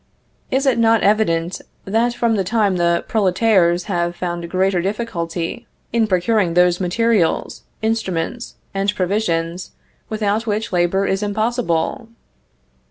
[0.49, 6.07] Is it not evident, that from that time the "prolétaires" have found greater difficulty in
[6.07, 9.73] procuring those materials, instruments, and provisions,
[10.09, 12.07] without which labor is impossible?